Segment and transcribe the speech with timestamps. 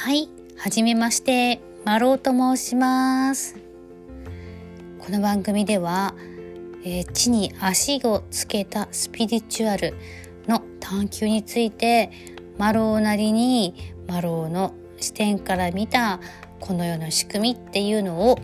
[0.00, 3.56] はい、はじめまして、マロと申します。
[5.00, 6.14] この番組では、
[6.84, 9.94] えー地に足をつけたスピリチュアル
[10.46, 12.12] の探求について、
[12.58, 13.74] マローなりに
[14.06, 16.20] マローの視点から見た
[16.60, 18.38] この世の仕組みっていうのを、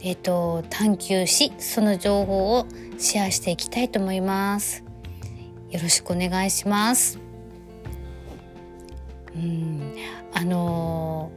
[0.00, 2.66] えー、と探求し、その情報を
[2.98, 4.84] シェアしていきたいと思います。
[5.70, 7.29] よろしくお願いします。
[9.34, 9.94] うん、
[10.32, 11.30] あの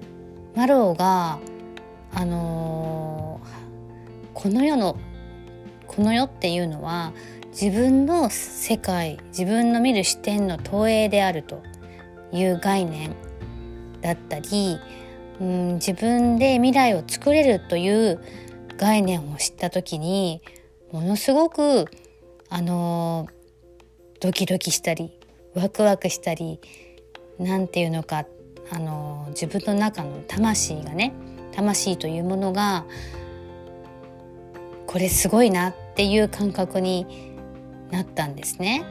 [0.56, 1.40] ーマローが
[2.14, 3.64] あのー
[4.34, 4.98] この世の
[5.88, 7.14] この世っていうのは
[7.52, 11.62] 自分の世界自分の見る視点の投影であると
[12.32, 13.16] いう概念
[14.02, 14.80] だったり、
[15.40, 18.20] うん、自分で未来を作れるという
[18.78, 20.42] 概念を知った時に
[20.92, 21.86] ものすごく
[22.50, 23.44] あのー
[24.20, 25.12] ドキドキしたり
[25.54, 26.62] ワクワクしたり
[27.40, 28.26] なんていうのか
[28.72, 31.14] あの自分の中の魂がね
[31.52, 32.86] 魂というものが
[34.88, 37.34] これすごいなっていう感覚に
[37.92, 38.84] なったんですね。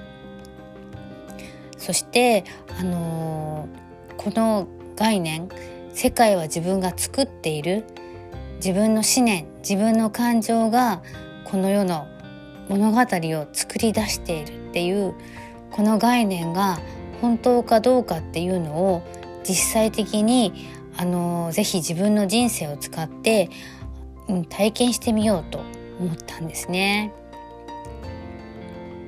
[1.76, 2.44] そして
[2.78, 3.68] あの
[4.16, 5.48] この概念
[5.92, 7.84] 世界は自分が作っている
[8.56, 11.02] 自分の思念自分の感情が
[11.44, 12.06] この世の
[12.68, 15.14] 物語を作り出しているっていう
[15.72, 16.78] この概念が
[17.22, 19.02] 本当かどうかっていうのを
[19.48, 20.52] 実際的に
[20.96, 23.48] あのぜひ自分の人生を使って、
[24.28, 25.58] うん体験してみようと
[25.98, 27.12] 思ったんですね。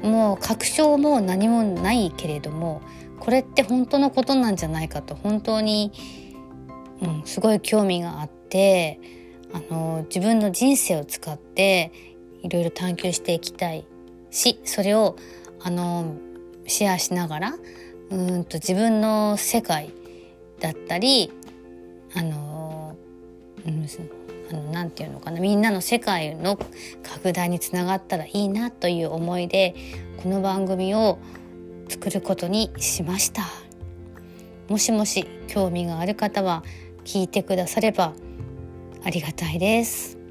[0.03, 2.83] もう確証も何もないけれども
[3.21, 5.93] これって本当のことなんじゃないかと本当に、
[7.01, 9.01] うん、すごい興味があって
[9.55, 11.91] あの自分の人生を使って
[12.43, 13.87] いろいろ探求していきたい
[14.31, 15.17] しそれを
[15.63, 16.17] あの
[16.67, 17.55] シェアしながら
[18.11, 19.93] うんと自分の世界
[20.61, 21.33] だったり
[22.15, 22.97] あの、
[23.67, 23.87] うん、
[24.91, 26.59] ていうのかなみんなの世界の
[27.03, 29.75] 拡大につながったらいいなという思いで
[30.23, 31.19] この番組を
[31.89, 33.45] 作ることにしました。
[34.69, 36.65] もしもし興味がある方は
[37.05, 38.15] 聞いてくだされば
[39.05, 40.24] ありがたいです。